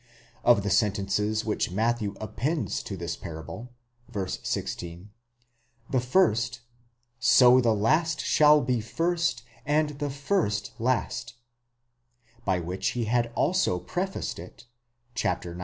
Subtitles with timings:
[0.43, 3.69] Of the sentences which Matthew appends to this parable
[4.09, 4.27] (v.
[4.41, 5.11] 16),
[5.91, 6.61] the first,
[7.19, 11.35] So the last shall be first, and the first last,
[12.43, 14.65] by which he had also pre faced it
[15.15, 15.45] (xix.